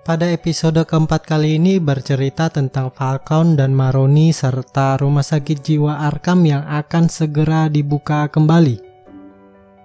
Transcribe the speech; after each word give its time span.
Pada 0.00 0.32
episode 0.32 0.80
keempat 0.88 1.28
kali 1.28 1.60
ini 1.60 1.76
bercerita 1.76 2.48
tentang 2.48 2.88
Falcon 2.88 3.52
dan 3.52 3.76
Maroni 3.76 4.32
serta 4.32 4.96
rumah 4.96 5.20
sakit 5.20 5.60
jiwa 5.60 6.00
Arkham 6.08 6.40
yang 6.48 6.64
akan 6.64 7.12
segera 7.12 7.68
dibuka 7.68 8.24
kembali. 8.32 8.80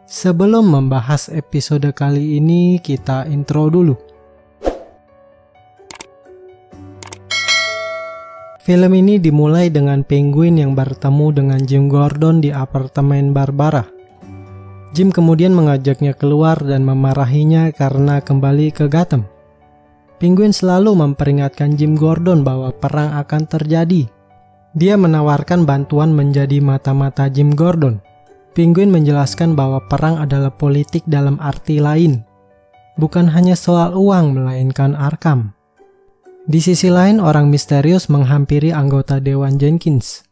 Sebelum 0.08 0.72
membahas 0.72 1.28
episode 1.28 1.92
kali 1.92 2.40
ini, 2.40 2.80
kita 2.80 3.28
intro 3.28 3.68
dulu. 3.68 4.00
Film 8.64 8.92
ini 8.96 9.20
dimulai 9.20 9.68
dengan 9.68 10.08
Penguin 10.08 10.64
yang 10.64 10.80
bertemu 10.80 11.28
dengan 11.36 11.60
Jim 11.60 11.92
Gordon 11.92 12.40
di 12.40 12.56
apartemen 12.56 13.36
Barbara. 13.36 13.84
Jim 14.96 15.12
kemudian 15.12 15.52
mengajaknya 15.52 16.16
keluar 16.16 16.56
dan 16.64 16.88
memarahinya 16.88 17.76
karena 17.76 18.24
kembali 18.24 18.72
ke 18.72 18.88
Gotham. 18.88 19.35
Penguin 20.26 20.50
selalu 20.50 20.98
memperingatkan 20.98 21.78
Jim 21.78 21.94
Gordon 21.94 22.42
bahwa 22.42 22.74
perang 22.74 23.14
akan 23.14 23.46
terjadi. 23.46 24.10
Dia 24.74 24.98
menawarkan 24.98 25.70
bantuan 25.70 26.18
menjadi 26.18 26.66
mata-mata 26.66 27.30
Jim 27.30 27.54
Gordon. 27.54 28.02
Penguin 28.58 28.90
menjelaskan 28.90 29.54
bahwa 29.54 29.86
perang 29.86 30.18
adalah 30.18 30.50
politik 30.50 31.06
dalam 31.06 31.38
arti 31.38 31.78
lain. 31.78 32.26
Bukan 32.98 33.30
hanya 33.30 33.54
soal 33.54 33.94
uang 33.94 34.34
melainkan 34.34 34.98
Arkham. 34.98 35.54
Di 36.50 36.58
sisi 36.58 36.90
lain, 36.90 37.22
orang 37.22 37.54
misterius 37.54 38.10
menghampiri 38.10 38.74
anggota 38.74 39.22
Dewan 39.22 39.62
Jenkins. 39.62 40.26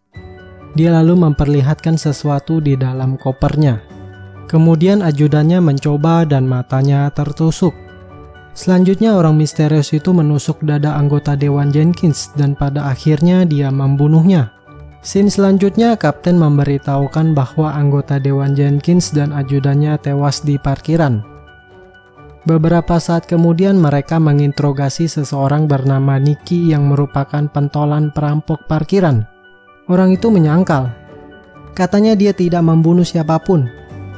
Dia 0.74 0.90
lalu 0.90 1.22
memperlihatkan 1.22 2.02
sesuatu 2.02 2.66
di 2.66 2.74
dalam 2.74 3.14
kopernya. 3.14 3.78
Kemudian 4.50 5.06
ajudannya 5.06 5.62
mencoba 5.62 6.26
dan 6.26 6.50
matanya 6.50 7.14
tertusuk. 7.14 7.83
Selanjutnya 8.54 9.18
orang 9.18 9.34
misterius 9.34 9.98
itu 9.98 10.14
menusuk 10.14 10.62
dada 10.62 10.94
anggota 10.94 11.34
Dewan 11.34 11.74
Jenkins 11.74 12.30
dan 12.38 12.54
pada 12.54 12.86
akhirnya 12.86 13.50
dia 13.50 13.74
membunuhnya. 13.74 14.54
Scene 15.04 15.28
selanjutnya 15.28 16.00
Kapten 16.00 16.40
memberitahukan 16.40 17.36
bahwa 17.36 17.74
anggota 17.74 18.22
Dewan 18.22 18.54
Jenkins 18.54 19.12
dan 19.12 19.34
ajudannya 19.34 20.00
tewas 20.00 20.46
di 20.46 20.56
parkiran. 20.56 21.26
Beberapa 22.48 23.02
saat 23.02 23.28
kemudian 23.28 23.76
mereka 23.76 24.22
menginterogasi 24.22 25.12
seseorang 25.12 25.68
bernama 25.68 26.22
Nicky 26.22 26.72
yang 26.72 26.88
merupakan 26.88 27.50
pentolan 27.50 28.16
perampok 28.16 28.64
parkiran. 28.70 29.28
Orang 29.92 30.16
itu 30.16 30.32
menyangkal. 30.32 30.94
Katanya 31.74 32.14
dia 32.14 32.32
tidak 32.32 32.64
membunuh 32.64 33.04
siapa 33.04 33.42
pun. 33.42 33.68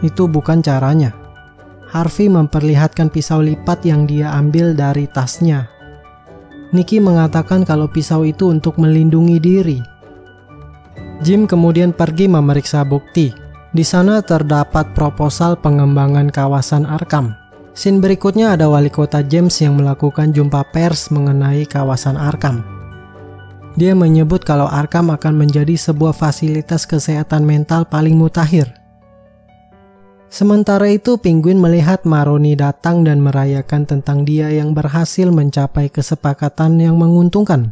Itu 0.06 0.30
bukan 0.30 0.62
caranya. 0.62 1.25
Harvey 1.96 2.28
memperlihatkan 2.28 3.08
pisau 3.08 3.40
lipat 3.40 3.88
yang 3.88 4.04
dia 4.04 4.36
ambil 4.36 4.76
dari 4.76 5.08
tasnya. 5.08 5.72
Nicky 6.76 7.00
mengatakan 7.00 7.64
kalau 7.64 7.88
pisau 7.88 8.28
itu 8.28 8.52
untuk 8.52 8.76
melindungi 8.76 9.40
diri. 9.40 9.80
Jim 11.24 11.48
kemudian 11.48 11.96
pergi 11.96 12.28
memeriksa 12.28 12.84
bukti. 12.84 13.32
Di 13.72 13.84
sana 13.88 14.20
terdapat 14.20 14.92
proposal 14.92 15.56
pengembangan 15.56 16.28
kawasan 16.36 16.84
Arkham. 16.84 17.32
Scene 17.72 18.04
berikutnya 18.04 18.60
ada 18.60 18.68
wali 18.68 18.92
kota 18.92 19.24
James 19.24 19.56
yang 19.64 19.80
melakukan 19.80 20.36
jumpa 20.36 20.68
pers 20.76 21.12
mengenai 21.16 21.64
kawasan 21.64 22.20
Arkham. 22.20 22.64
Dia 23.80 23.96
menyebut 23.96 24.44
kalau 24.44 24.68
Arkham 24.68 25.12
akan 25.12 25.36
menjadi 25.36 25.76
sebuah 25.80 26.12
fasilitas 26.12 26.84
kesehatan 26.84 27.48
mental 27.48 27.88
paling 27.88 28.16
mutakhir 28.16 28.85
Sementara 30.36 30.92
itu, 30.92 31.16
Penguin 31.16 31.64
melihat 31.64 32.04
Maroni 32.04 32.60
datang 32.60 33.08
dan 33.08 33.24
merayakan 33.24 33.88
tentang 33.88 34.28
dia 34.28 34.52
yang 34.52 34.76
berhasil 34.76 35.32
mencapai 35.32 35.88
kesepakatan 35.88 36.76
yang 36.76 37.00
menguntungkan. 37.00 37.72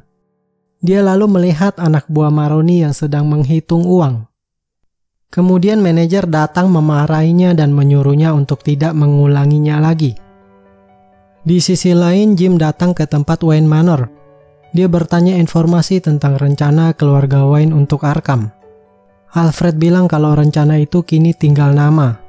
Dia 0.79 1.03
lalu 1.03 1.27
melihat 1.27 1.75
anak 1.75 2.07
buah 2.07 2.31
Maroni 2.31 2.79
yang 2.79 2.95
sedang 2.95 3.27
menghitung 3.27 3.83
uang. 3.83 4.31
Kemudian 5.27 5.83
manajer 5.83 6.23
datang 6.23 6.71
memarahinya 6.71 7.51
dan 7.51 7.75
menyuruhnya 7.75 8.31
untuk 8.31 8.63
tidak 8.63 8.95
mengulanginya 8.95 9.83
lagi. 9.83 10.15
Di 11.43 11.59
sisi 11.59 11.91
lain, 11.91 12.39
Jim 12.39 12.55
datang 12.55 12.95
ke 12.95 13.03
tempat 13.03 13.43
Wayne 13.43 13.67
Manor. 13.67 14.07
Dia 14.71 14.87
bertanya 14.87 15.35
informasi 15.35 15.99
tentang 15.99 16.39
rencana 16.39 16.95
keluarga 16.95 17.43
Wayne 17.43 17.75
untuk 17.75 18.07
Arkham. 18.07 18.55
Alfred 19.35 19.75
bilang 19.75 20.07
kalau 20.07 20.31
rencana 20.31 20.79
itu 20.79 21.03
kini 21.03 21.35
tinggal 21.35 21.75
nama, 21.75 22.22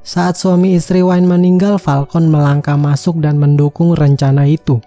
saat 0.00 0.40
suami 0.40 0.74
istri 0.76 1.04
Wayne 1.04 1.28
meninggal, 1.28 1.76
Falcon 1.76 2.32
melangkah 2.32 2.80
masuk 2.80 3.20
dan 3.20 3.36
mendukung 3.36 3.92
rencana 3.92 4.48
itu. 4.48 4.80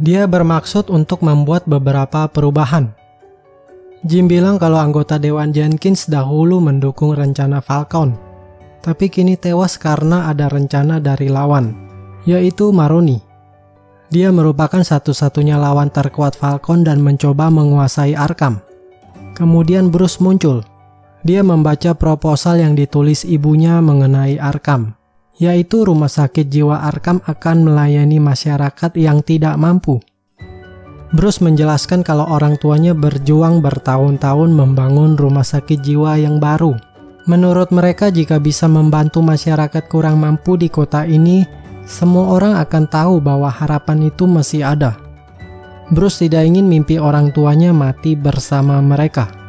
Dia 0.00 0.24
bermaksud 0.24 0.88
untuk 0.88 1.20
membuat 1.20 1.68
beberapa 1.68 2.24
perubahan. 2.24 2.96
Jim 4.00 4.32
bilang 4.32 4.56
kalau 4.56 4.80
anggota 4.80 5.20
Dewan 5.20 5.52
Jenkins 5.52 6.08
dahulu 6.08 6.56
mendukung 6.56 7.12
rencana 7.12 7.60
Falcon, 7.60 8.16
tapi 8.80 9.12
kini 9.12 9.36
tewas 9.36 9.76
karena 9.76 10.32
ada 10.32 10.48
rencana 10.48 10.96
dari 11.04 11.28
lawan, 11.28 11.76
yaitu 12.24 12.72
Maroni. 12.72 13.20
Dia 14.08 14.32
merupakan 14.32 14.80
satu-satunya 14.80 15.60
lawan 15.60 15.92
terkuat 15.92 16.32
Falcon 16.32 16.80
dan 16.80 17.04
mencoba 17.04 17.52
menguasai 17.52 18.16
Arkham. 18.16 18.64
Kemudian 19.36 19.92
Bruce 19.92 20.16
muncul, 20.16 20.64
dia 21.20 21.44
membaca 21.44 21.92
proposal 21.92 22.64
yang 22.64 22.72
ditulis 22.72 23.28
ibunya 23.28 23.80
mengenai 23.84 24.40
Arkham, 24.40 24.96
yaitu 25.36 25.84
rumah 25.84 26.08
sakit 26.08 26.48
jiwa 26.48 26.84
Arkham 26.84 27.20
akan 27.24 27.56
melayani 27.68 28.16
masyarakat 28.20 28.92
yang 28.96 29.20
tidak 29.20 29.56
mampu. 29.60 30.00
Bruce 31.10 31.42
menjelaskan 31.42 32.06
kalau 32.06 32.22
orang 32.30 32.54
tuanya 32.54 32.94
berjuang 32.94 33.58
bertahun-tahun 33.58 34.54
membangun 34.54 35.18
rumah 35.18 35.42
sakit 35.42 35.82
jiwa 35.82 36.14
yang 36.14 36.38
baru. 36.38 36.78
Menurut 37.26 37.74
mereka, 37.74 38.14
jika 38.14 38.38
bisa 38.38 38.70
membantu 38.70 39.18
masyarakat 39.18 39.90
kurang 39.90 40.22
mampu 40.22 40.54
di 40.54 40.70
kota 40.70 41.02
ini, 41.02 41.42
semua 41.82 42.38
orang 42.38 42.54
akan 42.62 42.84
tahu 42.86 43.14
bahwa 43.18 43.50
harapan 43.50 44.06
itu 44.06 44.24
masih 44.30 44.62
ada. 44.62 44.94
Bruce 45.90 46.22
tidak 46.22 46.46
ingin 46.46 46.70
mimpi 46.70 47.02
orang 47.02 47.34
tuanya 47.34 47.74
mati 47.74 48.14
bersama 48.14 48.78
mereka. 48.78 49.39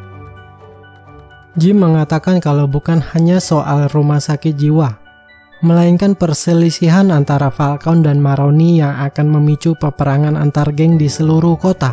Jim 1.52 1.84
mengatakan 1.84 2.40
kalau 2.40 2.64
bukan 2.64 3.04
hanya 3.12 3.36
soal 3.36 3.84
rumah 3.92 4.24
sakit 4.24 4.56
jiwa, 4.56 4.96
melainkan 5.60 6.16
perselisihan 6.16 7.12
antara 7.12 7.52
Falcon 7.52 8.00
dan 8.00 8.24
Maroni 8.24 8.80
yang 8.80 8.96
akan 8.96 9.28
memicu 9.28 9.76
peperangan 9.76 10.32
antar 10.32 10.72
geng 10.72 10.96
di 10.96 11.12
seluruh 11.12 11.60
kota. 11.60 11.92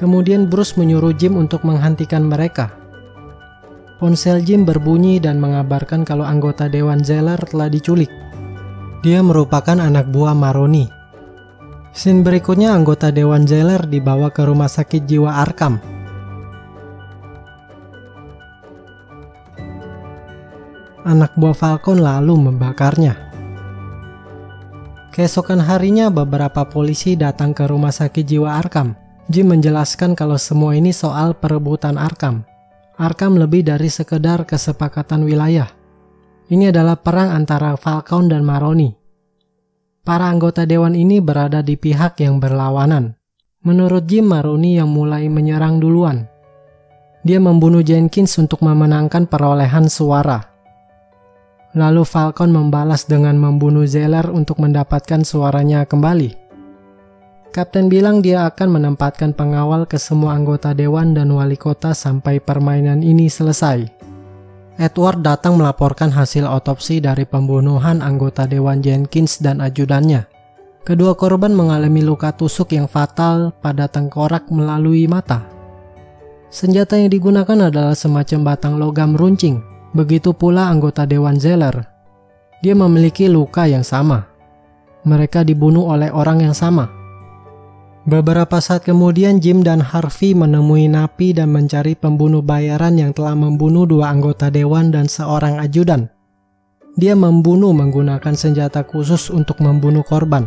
Kemudian 0.00 0.48
Bruce 0.48 0.80
menyuruh 0.80 1.12
Jim 1.12 1.36
untuk 1.36 1.60
menghentikan 1.68 2.24
mereka. 2.24 2.72
Ponsel 4.00 4.40
Jim 4.40 4.64
berbunyi 4.64 5.20
dan 5.20 5.36
mengabarkan 5.36 6.08
kalau 6.08 6.24
anggota 6.24 6.72
Dewan 6.72 7.04
Zeller 7.04 7.36
telah 7.52 7.68
diculik. 7.68 8.08
Dia 9.04 9.20
merupakan 9.20 9.76
anak 9.76 10.08
buah 10.08 10.32
Maroni. 10.32 10.88
Scene 11.92 12.24
berikutnya 12.24 12.72
anggota 12.72 13.12
Dewan 13.12 13.44
Zeller 13.44 13.84
dibawa 13.84 14.32
ke 14.32 14.46
rumah 14.46 14.70
sakit 14.70 15.04
jiwa 15.04 15.42
Arkham 15.42 15.97
anak 21.06 21.34
buah 21.38 21.54
Falcon 21.54 22.02
lalu 22.02 22.50
membakarnya. 22.50 23.14
Keesokan 25.14 25.58
harinya 25.62 26.10
beberapa 26.10 26.62
polisi 26.66 27.18
datang 27.18 27.50
ke 27.54 27.66
rumah 27.66 27.90
sakit 27.90 28.22
jiwa 28.22 28.54
Arkham. 28.54 28.94
Jim 29.28 29.50
menjelaskan 29.50 30.16
kalau 30.16 30.40
semua 30.40 30.72
ini 30.72 30.94
soal 30.94 31.36
perebutan 31.36 32.00
Arkham. 32.00 32.46
Arkham 32.96 33.36
lebih 33.36 33.66
dari 33.66 33.92
sekedar 33.92 34.46
kesepakatan 34.48 35.26
wilayah. 35.26 35.68
Ini 36.48 36.72
adalah 36.72 36.96
perang 36.96 37.34
antara 37.34 37.76
Falcon 37.76 38.32
dan 38.32 38.40
Maroni. 38.40 38.88
Para 40.00 40.32
anggota 40.32 40.64
dewan 40.64 40.96
ini 40.96 41.20
berada 41.20 41.60
di 41.60 41.76
pihak 41.76 42.16
yang 42.24 42.40
berlawanan. 42.40 43.12
Menurut 43.60 44.08
Jim, 44.08 44.24
Maroni 44.24 44.80
yang 44.80 44.88
mulai 44.88 45.28
menyerang 45.28 45.76
duluan. 45.76 46.24
Dia 47.20 47.36
membunuh 47.36 47.84
Jenkins 47.84 48.32
untuk 48.40 48.64
memenangkan 48.64 49.28
perolehan 49.28 49.92
suara. 49.92 50.47
Lalu 51.76 52.00
Falcon 52.08 52.48
membalas 52.48 53.04
dengan 53.04 53.36
membunuh 53.36 53.84
Zeller 53.84 54.32
untuk 54.32 54.56
mendapatkan 54.56 55.20
suaranya 55.20 55.84
kembali. 55.84 56.32
Kapten 57.52 57.92
bilang 57.92 58.24
dia 58.24 58.48
akan 58.48 58.80
menempatkan 58.80 59.36
pengawal 59.36 59.84
ke 59.84 60.00
semua 60.00 60.32
anggota 60.32 60.72
dewan 60.72 61.12
dan 61.12 61.28
wali 61.28 61.60
kota 61.60 61.92
sampai 61.92 62.40
permainan 62.40 63.04
ini 63.04 63.28
selesai. 63.28 63.84
Edward 64.80 65.20
datang 65.20 65.60
melaporkan 65.60 66.08
hasil 66.08 66.48
otopsi 66.48 67.04
dari 67.04 67.28
pembunuhan 67.28 68.00
anggota 68.00 68.48
dewan 68.48 68.80
Jenkins 68.80 69.42
dan 69.42 69.60
ajudannya. 69.60 70.24
Kedua 70.88 71.12
korban 71.18 71.52
mengalami 71.52 72.00
luka 72.00 72.32
tusuk 72.32 72.72
yang 72.72 72.88
fatal 72.88 73.52
pada 73.60 73.90
tengkorak 73.92 74.48
melalui 74.48 75.04
mata. 75.04 75.44
Senjata 76.48 76.96
yang 76.96 77.12
digunakan 77.12 77.68
adalah 77.68 77.92
semacam 77.92 78.56
batang 78.56 78.80
logam 78.80 79.12
runcing 79.12 79.77
Begitu 79.98 80.30
pula 80.30 80.70
anggota 80.70 81.02
Dewan 81.10 81.42
Zeller. 81.42 81.74
Dia 82.62 82.78
memiliki 82.78 83.26
luka 83.26 83.66
yang 83.66 83.82
sama. 83.82 84.30
Mereka 85.02 85.42
dibunuh 85.42 85.90
oleh 85.90 86.14
orang 86.14 86.38
yang 86.38 86.54
sama. 86.54 86.86
Beberapa 88.06 88.62
saat 88.62 88.86
kemudian 88.86 89.42
Jim 89.42 89.66
dan 89.66 89.82
Harvey 89.82 90.38
menemui 90.38 90.86
napi 90.86 91.34
dan 91.34 91.50
mencari 91.50 91.98
pembunuh 91.98 92.46
bayaran 92.46 92.94
yang 92.94 93.10
telah 93.10 93.34
membunuh 93.34 93.90
dua 93.90 94.14
anggota 94.14 94.54
dewan 94.54 94.94
dan 94.94 95.10
seorang 95.10 95.58
ajudan. 95.58 96.06
Dia 96.94 97.18
membunuh 97.18 97.74
menggunakan 97.74 98.38
senjata 98.38 98.86
khusus 98.86 99.34
untuk 99.34 99.58
membunuh 99.58 100.06
korban. 100.06 100.46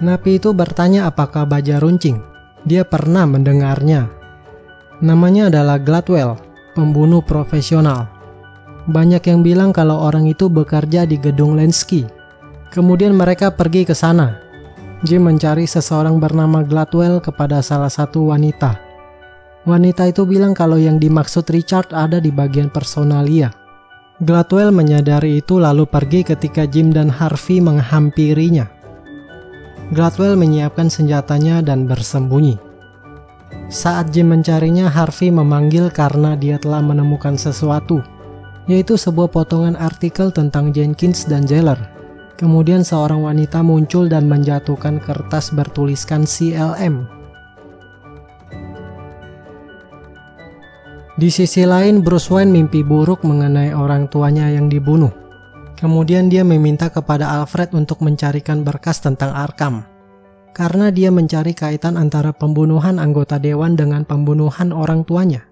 Napi 0.00 0.40
itu 0.40 0.56
bertanya 0.56 1.12
apakah 1.12 1.44
baja 1.44 1.76
runcing. 1.76 2.24
Dia 2.64 2.88
pernah 2.88 3.28
mendengarnya. 3.28 4.08
Namanya 5.04 5.52
adalah 5.52 5.76
Gladwell, 5.76 6.40
pembunuh 6.72 7.20
profesional. 7.20 8.13
Banyak 8.84 9.24
yang 9.24 9.40
bilang 9.40 9.72
kalau 9.72 9.96
orang 10.04 10.28
itu 10.28 10.52
bekerja 10.52 11.08
di 11.08 11.16
gedung 11.16 11.56
Lenski. 11.56 12.04
Kemudian 12.68 13.16
mereka 13.16 13.48
pergi 13.48 13.88
ke 13.88 13.96
sana. 13.96 14.36
Jim 15.04 15.24
mencari 15.24 15.64
seseorang 15.64 16.20
bernama 16.20 16.60
Gladwell 16.60 17.20
kepada 17.20 17.64
salah 17.64 17.88
satu 17.88 18.32
wanita. 18.32 18.76
Wanita 19.64 20.12
itu 20.12 20.28
bilang 20.28 20.52
kalau 20.52 20.76
yang 20.76 21.00
dimaksud 21.00 21.48
Richard 21.48 21.96
ada 21.96 22.20
di 22.20 22.28
bagian 22.28 22.68
personalia. 22.68 23.48
Gladwell 24.20 24.68
menyadari 24.68 25.40
itu 25.40 25.56
lalu 25.56 25.88
pergi 25.88 26.20
ketika 26.20 26.68
Jim 26.68 26.92
dan 26.92 27.08
Harvey 27.08 27.64
menghampirinya. 27.64 28.68
Gladwell 29.92 30.36
menyiapkan 30.36 30.92
senjatanya 30.92 31.64
dan 31.64 31.88
bersembunyi. 31.88 32.60
Saat 33.72 34.12
Jim 34.12 34.28
mencarinya, 34.28 34.92
Harvey 34.92 35.32
memanggil 35.32 35.88
karena 35.88 36.36
dia 36.36 36.60
telah 36.60 36.84
menemukan 36.84 37.36
sesuatu, 37.36 38.04
yaitu 38.66 38.96
sebuah 38.96 39.28
potongan 39.28 39.76
artikel 39.76 40.32
tentang 40.32 40.72
Jenkins 40.72 41.28
dan 41.28 41.44
Jailer. 41.44 41.78
Kemudian 42.34 42.82
seorang 42.82 43.22
wanita 43.22 43.62
muncul 43.62 44.10
dan 44.10 44.26
menjatuhkan 44.26 44.98
kertas 44.98 45.54
bertuliskan 45.54 46.26
CLM 46.26 47.14
Di 51.14 51.30
sisi 51.30 51.62
lain, 51.62 52.02
Bruce 52.02 52.26
Wayne 52.26 52.50
mimpi 52.50 52.82
buruk 52.82 53.22
mengenai 53.22 53.70
orang 53.70 54.10
tuanya 54.10 54.50
yang 54.50 54.66
dibunuh. 54.66 55.14
Kemudian 55.78 56.26
dia 56.26 56.42
meminta 56.42 56.90
kepada 56.90 57.38
Alfred 57.38 57.70
untuk 57.70 58.02
mencarikan 58.02 58.66
berkas 58.66 58.98
tentang 58.98 59.30
Arkham. 59.30 59.86
Karena 60.50 60.90
dia 60.90 61.14
mencari 61.14 61.54
kaitan 61.54 61.94
antara 61.94 62.34
pembunuhan 62.34 62.98
anggota 62.98 63.38
dewan 63.38 63.78
dengan 63.78 64.02
pembunuhan 64.02 64.74
orang 64.74 65.06
tuanya. 65.06 65.46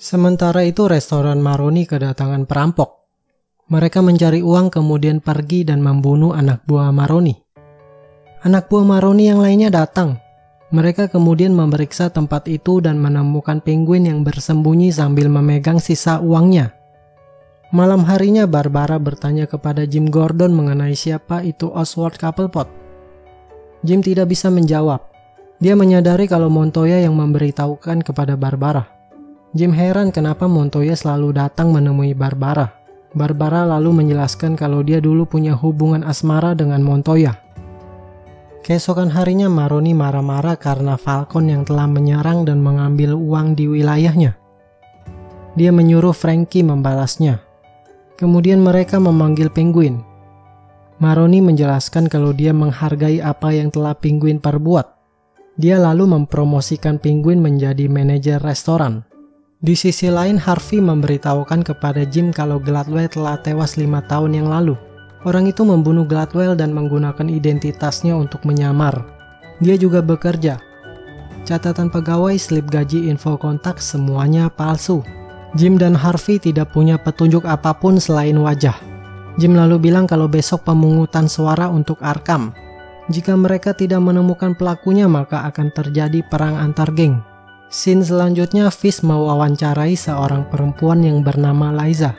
Sementara 0.00 0.64
itu 0.64 0.88
restoran 0.88 1.44
Maroni 1.44 1.84
kedatangan 1.84 2.48
perampok. 2.48 3.04
Mereka 3.68 4.00
mencari 4.00 4.40
uang 4.40 4.72
kemudian 4.72 5.20
pergi 5.20 5.68
dan 5.68 5.84
membunuh 5.84 6.32
anak 6.32 6.64
buah 6.64 6.88
Maroni. 6.88 7.36
Anak 8.40 8.72
buah 8.72 8.88
Maroni 8.88 9.28
yang 9.28 9.44
lainnya 9.44 9.68
datang 9.68 10.16
mereka 10.70 11.10
kemudian 11.10 11.50
memeriksa 11.50 12.14
tempat 12.14 12.46
itu 12.46 12.78
dan 12.78 13.02
menemukan 13.02 13.58
penguin 13.58 14.06
yang 14.06 14.22
bersembunyi 14.22 14.94
sambil 14.94 15.26
memegang 15.26 15.82
sisa 15.82 16.22
uangnya. 16.22 16.70
Malam 17.74 18.06
harinya 18.06 18.46
Barbara 18.46 18.94
bertanya 19.02 19.50
kepada 19.50 19.82
Jim 19.82 20.06
Gordon 20.06 20.54
mengenai 20.54 20.94
siapa 20.94 21.42
itu 21.42 21.74
Oswald 21.74 22.22
Cobblepot. 22.22 22.70
Jim 23.82 23.98
tidak 23.98 24.30
bisa 24.30 24.46
menjawab. 24.46 25.10
Dia 25.58 25.74
menyadari 25.74 26.30
kalau 26.30 26.46
Montoya 26.46 27.02
yang 27.02 27.18
memberitahukan 27.18 28.06
kepada 28.06 28.38
Barbara. 28.38 28.99
Jim 29.50 29.74
heran 29.74 30.14
kenapa 30.14 30.46
Montoya 30.46 30.94
selalu 30.94 31.34
datang 31.34 31.74
menemui 31.74 32.14
Barbara. 32.14 32.70
Barbara 33.18 33.66
lalu 33.66 33.98
menjelaskan 33.98 34.54
kalau 34.54 34.86
dia 34.86 35.02
dulu 35.02 35.26
punya 35.26 35.58
hubungan 35.58 36.06
asmara 36.06 36.54
dengan 36.54 36.78
Montoya. 36.86 37.34
Keesokan 38.62 39.10
harinya 39.10 39.50
Maroni 39.50 39.90
marah-marah 39.90 40.54
karena 40.54 40.94
Falcon 40.94 41.50
yang 41.50 41.66
telah 41.66 41.90
menyerang 41.90 42.46
dan 42.46 42.62
mengambil 42.62 43.18
uang 43.18 43.58
di 43.58 43.66
wilayahnya. 43.66 44.38
Dia 45.58 45.74
menyuruh 45.74 46.14
Frankie 46.14 46.62
membalasnya. 46.62 47.42
Kemudian 48.14 48.62
mereka 48.62 49.02
memanggil 49.02 49.50
Penguin. 49.50 49.98
Maroni 51.02 51.42
menjelaskan 51.42 52.06
kalau 52.06 52.30
dia 52.30 52.54
menghargai 52.54 53.18
apa 53.18 53.50
yang 53.50 53.74
telah 53.74 53.98
Penguin 53.98 54.38
perbuat. 54.38 54.86
Dia 55.58 55.82
lalu 55.82 56.06
mempromosikan 56.06 57.02
Penguin 57.02 57.42
menjadi 57.42 57.90
manajer 57.90 58.38
restoran. 58.38 59.09
Di 59.60 59.76
sisi 59.76 60.08
lain, 60.08 60.40
Harvey 60.40 60.80
memberitahukan 60.80 61.60
kepada 61.60 62.08
Jim 62.08 62.32
kalau 62.32 62.56
Gladwell 62.56 63.12
telah 63.12 63.36
tewas 63.36 63.76
lima 63.76 64.00
tahun 64.08 64.40
yang 64.40 64.48
lalu. 64.48 64.72
Orang 65.20 65.52
itu 65.52 65.68
membunuh 65.68 66.08
Gladwell 66.08 66.56
dan 66.56 66.72
menggunakan 66.72 67.28
identitasnya 67.28 68.16
untuk 68.16 68.48
menyamar. 68.48 69.04
Dia 69.60 69.76
juga 69.76 70.00
bekerja. 70.00 70.56
Catatan 71.44 71.92
pegawai, 71.92 72.40
slip 72.40 72.72
gaji, 72.72 73.12
info 73.12 73.36
kontak, 73.36 73.84
semuanya 73.84 74.48
palsu. 74.48 75.04
Jim 75.60 75.76
dan 75.76 75.92
Harvey 75.92 76.40
tidak 76.40 76.72
punya 76.72 76.96
petunjuk 76.96 77.44
apa 77.44 77.76
pun 77.76 78.00
selain 78.00 78.40
wajah. 78.40 78.80
Jim 79.36 79.52
lalu 79.52 79.92
bilang 79.92 80.08
kalau 80.08 80.24
besok 80.24 80.64
pemungutan 80.64 81.28
suara 81.28 81.68
untuk 81.68 82.00
Arkham. 82.00 82.56
Jika 83.12 83.36
mereka 83.36 83.76
tidak 83.76 84.00
menemukan 84.00 84.56
pelakunya, 84.56 85.04
maka 85.04 85.44
akan 85.52 85.68
terjadi 85.68 86.24
perang 86.24 86.56
antar 86.56 86.88
geng. 86.96 87.20
Scene 87.70 88.02
selanjutnya, 88.02 88.66
Fish 88.74 88.98
mewawancarai 89.06 89.94
seorang 89.94 90.42
perempuan 90.50 91.06
yang 91.06 91.22
bernama 91.22 91.70
Liza. 91.70 92.18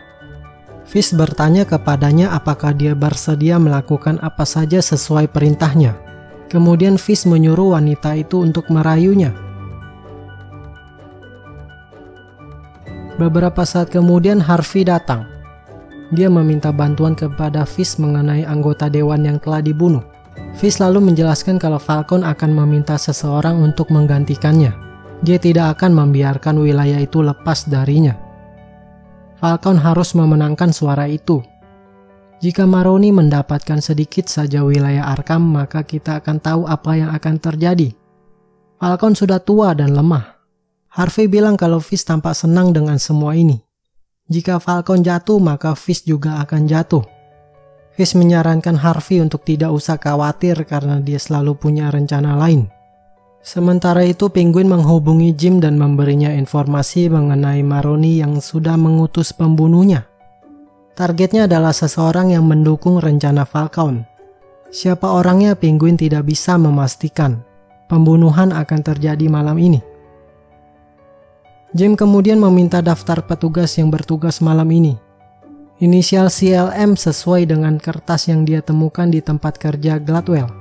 Fish 0.88 1.12
bertanya 1.12 1.68
kepadanya 1.68 2.31
apakah 2.31 2.71
dia 2.71 2.95
bersedia 2.95 3.59
melakukan 3.59 4.15
apa 4.24 4.48
saja 4.48 4.80
sesuai 4.80 5.27
perintahnya. 5.27 6.00
Kemudian 6.48 6.95
Fish 6.95 7.27
menyuruh 7.27 7.75
wanita 7.75 8.15
itu 8.15 8.39
untuk 8.39 8.71
merayunya. 8.71 9.36
Beberapa 13.19 13.68
saat 13.68 13.92
kemudian 13.92 14.39
Harvey 14.39 14.88
datang. 14.88 15.27
Dia 16.15 16.31
meminta 16.31 16.71
bantuan 16.71 17.12
kepada 17.12 17.68
Fish 17.68 18.00
mengenai 18.00 18.48
anggota 18.48 18.88
dewan 18.88 19.27
yang 19.27 19.36
telah 19.36 19.59
dibunuh. 19.59 20.07
Fish 20.56 20.80
lalu 20.80 21.12
menjelaskan 21.12 21.59
kalau 21.59 21.75
Falcon 21.75 22.24
akan 22.24 22.56
meminta 22.56 22.95
seseorang 22.95 23.59
untuk 23.59 23.92
menggantikannya. 23.92 24.91
Dia 25.22 25.38
tidak 25.38 25.78
akan 25.78 25.94
membiarkan 25.94 26.58
wilayah 26.58 26.98
itu 26.98 27.22
lepas 27.22 27.70
darinya. 27.70 28.18
Falcon 29.38 29.78
harus 29.78 30.18
memenangkan 30.18 30.74
suara 30.74 31.06
itu. 31.06 31.46
Jika 32.42 32.66
Maroni 32.66 33.14
mendapatkan 33.14 33.78
sedikit 33.86 34.26
saja 34.26 34.66
wilayah 34.66 35.13
Arkham, 35.13 35.46
maka 35.46 35.86
kita 35.86 36.18
akan 36.18 36.42
tahu 36.42 36.62
apa 36.66 36.98
yang 36.98 37.13
akan 37.13 37.38
terjadi. 37.38 37.94
Falcon 38.82 39.13
sudah 39.13 39.38
tua 39.38 39.78
dan 39.78 39.94
lemah. 39.94 40.42
Harvey 40.90 41.30
bilang 41.30 41.54
kalau 41.54 41.78
Fish 41.78 42.01
tampak 42.01 42.34
senang 42.34 42.74
dengan 42.74 42.98
semua 42.98 43.38
ini. 43.38 43.62
Jika 44.25 44.58
Falcon 44.58 45.06
jatuh, 45.06 45.38
maka 45.38 45.78
Fish 45.78 46.01
juga 46.01 46.42
akan 46.42 46.66
jatuh. 46.66 47.06
Fish 47.94 48.18
menyarankan 48.18 48.74
Harvey 48.74 49.22
untuk 49.22 49.46
tidak 49.46 49.70
usah 49.70 50.01
khawatir 50.01 50.58
karena 50.66 50.98
dia 50.98 51.22
selalu 51.22 51.54
punya 51.54 51.94
rencana 51.94 52.34
lain. 52.42 52.81
Sementara 53.41 54.05
itu, 54.05 54.29
Penguin 54.29 54.69
menghubungi 54.69 55.33
Jim 55.33 55.57
dan 55.57 55.74
memberinya 55.74 56.29
informasi 56.29 57.10
mengenai 57.10 57.65
Maroni 57.65 58.21
yang 58.21 58.38
sudah 58.38 58.77
mengutus 58.77 59.33
pembunuhnya. 59.33 60.05
Targetnya 60.93 61.50
adalah 61.50 61.74
seseorang 61.74 62.38
yang 62.38 62.45
mendukung 62.45 63.01
rencana 63.01 63.41
Falcon. 63.50 64.05
Siapa 64.69 65.10
orangnya 65.10 65.57
Penguin 65.57 65.98
tidak 65.98 66.29
bisa 66.29 66.53
memastikan. 66.62 67.41
Pembunuhan 67.89 68.53
akan 68.53 68.79
terjadi 68.86 69.25
malam 69.25 69.57
ini. 69.57 69.81
Jim 71.74 71.98
kemudian 71.98 72.38
meminta 72.38 72.79
daftar 72.79 73.25
petugas 73.25 73.74
yang 73.81 73.89
bertugas 73.89 74.38
malam 74.38 74.69
ini. 74.69 75.01
Inisial 75.81 76.29
CLM 76.29 76.93
sesuai 76.93 77.50
dengan 77.50 77.81
kertas 77.81 78.29
yang 78.29 78.45
dia 78.45 78.62
temukan 78.62 79.10
di 79.10 79.17
tempat 79.17 79.57
kerja 79.57 79.98
Gladwell. 79.98 80.61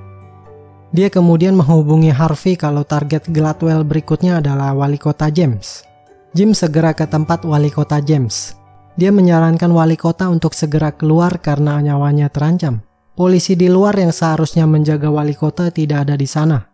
Dia 0.91 1.07
kemudian 1.07 1.55
menghubungi 1.55 2.11
Harvey 2.11 2.59
kalau 2.59 2.83
target 2.83 3.31
Gladwell 3.31 3.87
berikutnya 3.87 4.43
adalah 4.43 4.75
wali 4.75 4.99
kota 4.99 5.31
James. 5.31 5.87
Jim 6.35 6.51
segera 6.51 6.91
ke 6.91 7.07
tempat 7.07 7.47
wali 7.47 7.71
kota 7.71 8.03
James. 8.03 8.59
Dia 8.99 9.07
menyarankan 9.07 9.71
wali 9.71 9.95
kota 9.95 10.27
untuk 10.27 10.51
segera 10.51 10.91
keluar 10.91 11.39
karena 11.39 11.79
nyawanya 11.79 12.27
terancam. 12.27 12.83
Polisi 13.15 13.55
di 13.55 13.71
luar 13.71 13.95
yang 13.95 14.11
seharusnya 14.11 14.67
menjaga 14.67 15.07
wali 15.07 15.31
kota 15.31 15.71
tidak 15.71 16.07
ada 16.07 16.19
di 16.19 16.27
sana. 16.27 16.67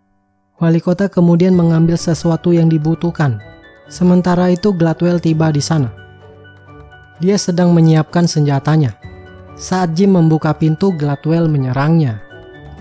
Wali 0.57 0.81
kota 0.81 1.05
kemudian 1.13 1.53
mengambil 1.53 1.93
sesuatu 1.93 2.50
yang 2.50 2.74
dibutuhkan. 2.74 3.38
Sementara 3.86 4.50
itu 4.50 4.74
Gladwell 4.74 5.21
tiba 5.21 5.53
di 5.53 5.62
sana. 5.62 5.93
Dia 7.21 7.38
sedang 7.38 7.69
menyiapkan 7.69 8.25
senjatanya. 8.25 8.97
Saat 9.53 9.93
Jim 9.93 10.17
membuka 10.17 10.53
pintu, 10.57 10.89
Gladwell 10.93 11.45
menyerangnya. 11.50 12.26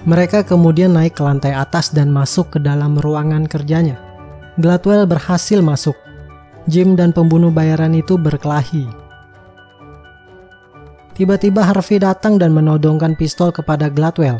Mereka 0.06 0.46
kemudian 0.46 0.94
naik 0.94 1.18
ke 1.18 1.22
lantai 1.26 1.50
atas 1.50 1.90
dan 1.90 2.14
masuk 2.14 2.54
ke 2.54 2.58
dalam 2.62 2.94
ruangan 2.94 3.50
kerjanya. 3.50 3.98
Gladwell 4.54 5.02
berhasil 5.02 5.58
masuk. 5.58 5.98
Jim 6.70 6.94
dan 6.94 7.10
pembunuh 7.10 7.50
bayaran 7.50 7.90
itu 7.90 8.14
berkelahi. 8.14 8.86
Tiba-tiba 11.18 11.66
Harvey 11.66 11.98
datang 11.98 12.38
dan 12.38 12.54
menodongkan 12.54 13.18
pistol 13.18 13.50
kepada 13.50 13.90
Gladwell. 13.90 14.38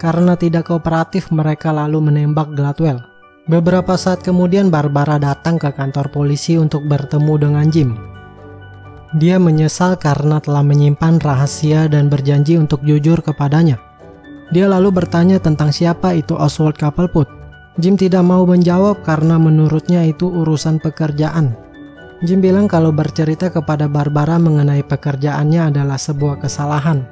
Karena 0.00 0.40
tidak 0.40 0.72
kooperatif, 0.72 1.28
mereka 1.28 1.68
lalu 1.68 2.00
menembak 2.00 2.56
Gladwell. 2.56 3.04
Beberapa 3.44 4.00
saat 4.00 4.24
kemudian 4.24 4.72
Barbara 4.72 5.20
datang 5.20 5.60
ke 5.60 5.68
kantor 5.68 6.08
polisi 6.08 6.56
untuk 6.56 6.88
bertemu 6.88 7.34
dengan 7.36 7.66
Jim. 7.68 7.92
Dia 9.20 9.36
menyesal 9.36 10.00
karena 10.00 10.40
telah 10.40 10.64
menyimpan 10.64 11.20
rahasia 11.20 11.92
dan 11.92 12.08
berjanji 12.08 12.56
untuk 12.56 12.80
jujur 12.88 13.20
kepadanya. 13.20 13.76
Dia 14.52 14.68
lalu 14.68 14.92
bertanya 14.92 15.40
tentang 15.40 15.72
siapa 15.72 16.12
itu 16.12 16.36
Oswald 16.36 16.76
Cobblepot. 16.76 17.30
Jim 17.80 17.96
tidak 17.96 18.22
mau 18.22 18.44
menjawab 18.44 19.00
karena 19.02 19.40
menurutnya 19.40 20.04
itu 20.04 20.28
urusan 20.28 20.78
pekerjaan. 20.78 21.56
Jim 22.22 22.40
bilang 22.40 22.70
kalau 22.70 22.94
bercerita 22.94 23.50
kepada 23.50 23.90
Barbara 23.90 24.40
mengenai 24.40 24.80
pekerjaannya 24.86 25.74
adalah 25.74 25.98
sebuah 25.98 26.40
kesalahan. 26.40 27.04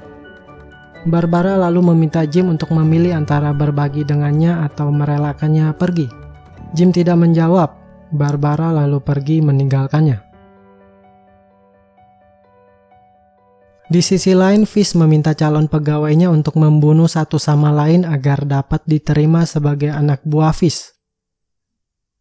Barbara 1.02 1.58
lalu 1.58 1.92
meminta 1.92 2.22
Jim 2.22 2.46
untuk 2.48 2.70
memilih 2.70 3.18
antara 3.18 3.50
berbagi 3.50 4.06
dengannya 4.06 4.62
atau 4.70 4.88
merelakannya 4.94 5.74
pergi. 5.74 6.06
Jim 6.72 6.94
tidak 6.94 7.18
menjawab. 7.18 7.74
Barbara 8.14 8.70
lalu 8.70 9.02
pergi 9.02 9.42
meninggalkannya. 9.42 10.31
Di 13.92 14.00
sisi 14.00 14.32
lain, 14.32 14.64
Fish 14.64 14.96
meminta 14.96 15.36
calon 15.36 15.68
pegawainya 15.68 16.32
untuk 16.32 16.56
membunuh 16.56 17.04
satu 17.04 17.36
sama 17.36 17.68
lain 17.76 18.08
agar 18.08 18.48
dapat 18.48 18.80
diterima 18.88 19.44
sebagai 19.44 19.92
anak 19.92 20.24
buah 20.24 20.56
Fish. 20.56 20.96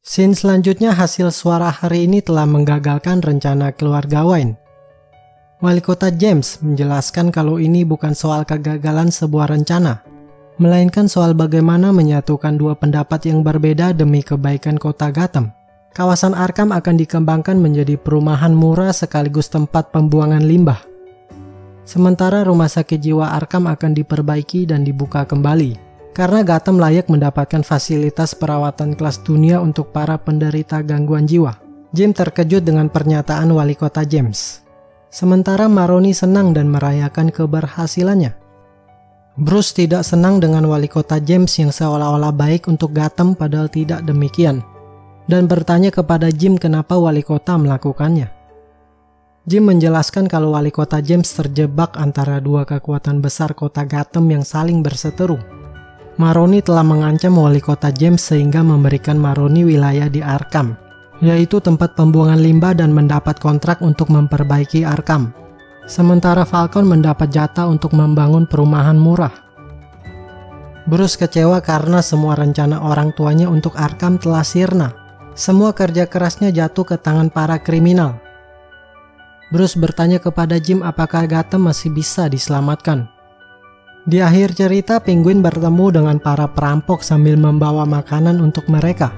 Scene 0.03 0.35
selanjutnya 0.35 0.91
hasil 0.91 1.31
suara 1.31 1.71
hari 1.71 2.11
ini 2.11 2.19
telah 2.19 2.43
menggagalkan 2.43 3.23
rencana 3.23 3.71
keluarga 3.71 4.27
Wayne. 4.27 4.59
Wali 5.63 5.79
kota 5.79 6.11
James 6.11 6.59
menjelaskan 6.59 7.31
kalau 7.31 7.55
ini 7.55 7.87
bukan 7.87 8.11
soal 8.11 8.43
kegagalan 8.43 9.07
sebuah 9.07 9.55
rencana, 9.55 10.03
melainkan 10.59 11.07
soal 11.07 11.31
bagaimana 11.31 11.95
menyatukan 11.95 12.59
dua 12.59 12.75
pendapat 12.75 13.31
yang 13.31 13.47
berbeda 13.47 13.95
demi 13.95 14.19
kebaikan 14.19 14.75
kota 14.75 15.07
Gotham. 15.07 15.55
Kawasan 15.95 16.35
Arkham 16.35 16.75
akan 16.75 16.99
dikembangkan 16.99 17.55
menjadi 17.55 17.95
perumahan 17.95 18.51
murah 18.51 18.91
sekaligus 18.91 19.47
tempat 19.47 19.95
pembuangan 19.95 20.43
limbah. 20.43 20.90
Sementara 21.81 22.45
rumah 22.45 22.69
sakit 22.69 23.01
jiwa 23.01 23.33
Arkham 23.33 23.65
akan 23.65 23.91
diperbaiki 23.97 24.69
dan 24.69 24.85
dibuka 24.85 25.25
kembali 25.25 25.91
karena 26.11 26.43
Gotham 26.43 26.77
layak 26.77 27.07
mendapatkan 27.07 27.63
fasilitas 27.63 28.35
perawatan 28.35 28.99
kelas 28.99 29.23
dunia 29.23 29.63
untuk 29.63 29.95
para 29.95 30.19
penderita 30.19 30.83
gangguan 30.83 31.23
jiwa. 31.23 31.55
Jim 31.91 32.15
terkejut 32.15 32.63
dengan 32.63 32.87
pernyataan 32.87 33.51
wali 33.51 33.75
kota 33.75 34.07
James. 34.07 34.63
Sementara 35.11 35.67
Maroni 35.67 36.15
senang 36.15 36.55
dan 36.55 36.71
merayakan 36.71 37.35
keberhasilannya. 37.35 38.31
Bruce 39.35 39.75
tidak 39.75 40.07
senang 40.07 40.39
dengan 40.39 40.67
wali 40.67 40.87
kota 40.87 41.19
James 41.19 41.51
yang 41.59 41.71
seolah-olah 41.71 42.31
baik 42.31 42.71
untuk 42.71 42.95
Gotham 42.95 43.35
padahal 43.35 43.67
tidak 43.67 44.03
demikian. 44.07 44.63
Dan 45.27 45.47
bertanya 45.47 45.91
kepada 45.91 46.31
Jim 46.31 46.55
kenapa 46.55 46.95
wali 46.95 47.23
kota 47.23 47.55
melakukannya. 47.55 48.40
Jim 49.41 49.65
menjelaskan 49.65 50.29
kalau 50.29 50.53
wali 50.53 50.69
kota 50.69 51.01
James 51.01 51.25
terjebak 51.33 51.97
antara 51.97 52.37
dua 52.37 52.61
kekuatan 52.61 53.25
besar 53.25 53.57
kota 53.57 53.81
Gotham 53.89 54.29
yang 54.29 54.45
saling 54.45 54.85
berseteru 54.85 55.41
Maroni 56.21 56.61
telah 56.61 56.85
mengancam 56.85 57.33
wali 57.41 57.57
kota 57.57 57.89
James 57.89 58.21
sehingga 58.21 58.61
memberikan 58.61 59.17
Maroni 59.17 59.65
wilayah 59.65 60.05
di 60.05 60.21
Arkham, 60.21 60.77
yaitu 61.17 61.57
tempat 61.57 61.97
pembuangan 61.97 62.37
limbah 62.37 62.77
dan 62.77 62.93
mendapat 62.93 63.41
kontrak 63.41 63.81
untuk 63.81 64.13
memperbaiki 64.13 64.85
Arkham. 64.85 65.33
Sementara 65.89 66.45
Falcon 66.45 66.85
mendapat 66.85 67.33
jatah 67.33 67.65
untuk 67.65 67.97
membangun 67.97 68.45
perumahan 68.45 69.01
murah. 69.01 69.33
Bruce 70.85 71.17
kecewa 71.17 71.57
karena 71.65 72.05
semua 72.05 72.37
rencana 72.37 72.77
orang 72.85 73.17
tuanya 73.17 73.49
untuk 73.49 73.73
Arkham 73.73 74.21
telah 74.21 74.45
sirna. 74.45 74.93
Semua 75.33 75.73
kerja 75.73 76.05
kerasnya 76.05 76.53
jatuh 76.53 76.85
ke 76.85 77.01
tangan 77.01 77.33
para 77.33 77.57
kriminal. 77.57 78.21
Bruce 79.51 79.75
bertanya 79.75 80.17
kepada 80.17 80.55
Jim 80.57 80.79
apakah 80.79 81.27
Gotham 81.27 81.67
masih 81.67 81.91
bisa 81.91 82.31
diselamatkan. 82.31 83.11
Di 84.07 84.23
akhir 84.23 84.57
cerita, 84.57 84.97
Penguin 84.97 85.43
bertemu 85.45 86.01
dengan 86.01 86.17
para 86.17 86.49
perampok 86.49 87.05
sambil 87.05 87.37
membawa 87.37 87.85
makanan 87.85 88.41
untuk 88.41 88.65
mereka. 88.71 89.13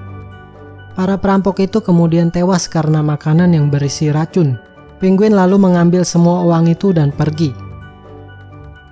Para 0.97 1.15
perampok 1.15 1.61
itu 1.63 1.79
kemudian 1.79 2.33
tewas 2.33 2.67
karena 2.67 2.99
makanan 2.99 3.55
yang 3.55 3.71
berisi 3.71 4.11
racun. 4.11 4.59
Penguin 4.99 5.37
lalu 5.37 5.55
mengambil 5.55 6.03
semua 6.03 6.43
uang 6.43 6.67
itu 6.67 6.91
dan 6.91 7.13
pergi. 7.15 7.55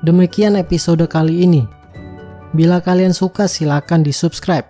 Demikian 0.01 0.57
episode 0.57 1.03
kali 1.10 1.45
ini. 1.45 1.67
Bila 2.55 2.81
kalian 2.81 3.13
suka, 3.13 3.45
silakan 3.45 4.01
di 4.01 4.10
subscribe. 4.10 4.65